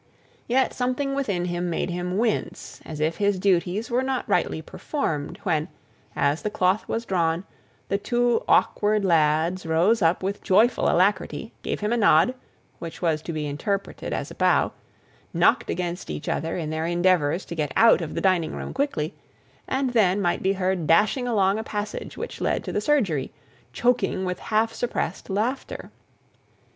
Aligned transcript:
Yet 0.47 0.73
something 0.73 1.13
within 1.13 1.45
him 1.45 1.69
made 1.69 1.91
him 1.91 2.17
wince, 2.17 2.81
as 2.83 2.99
if 2.99 3.17
his 3.17 3.37
duties 3.37 3.91
were 3.91 4.01
not 4.01 4.27
rightly 4.27 4.59
performed, 4.59 5.37
when, 5.43 5.67
as 6.15 6.41
the 6.41 6.49
cloth 6.49 6.87
was 6.87 7.05
drawn, 7.05 7.43
the 7.87 7.99
two 7.99 8.43
awkward 8.47 9.05
lads 9.05 9.63
rose 9.63 10.01
up 10.01 10.23
with 10.23 10.41
joyful 10.41 10.89
alacrity, 10.91 11.53
gave 11.61 11.81
him 11.81 11.93
a 11.93 11.97
nod, 11.97 12.33
which 12.79 12.99
was 13.03 13.21
to 13.21 13.31
be 13.31 13.45
interpreted 13.45 14.11
as 14.11 14.31
a 14.31 14.33
bow, 14.33 14.71
knocked 15.35 15.69
against 15.69 16.09
each 16.09 16.27
other 16.27 16.57
in 16.57 16.71
their 16.71 16.87
endeavours 16.87 17.45
to 17.45 17.53
get 17.53 17.71
out 17.75 18.01
of 18.01 18.15
the 18.15 18.21
dining 18.21 18.55
room 18.55 18.73
quickly; 18.73 19.13
and 19.67 19.91
then 19.91 20.19
might 20.19 20.41
be 20.41 20.53
heard 20.53 20.87
dashing 20.87 21.27
along 21.27 21.59
a 21.59 21.63
passage 21.63 22.17
which 22.17 22.41
led 22.41 22.63
to 22.63 22.71
the 22.71 22.81
surgery, 22.81 23.31
choking 23.71 24.25
with 24.25 24.39
half 24.39 24.73
suppressed 24.73 25.29
laughter. 25.29 25.91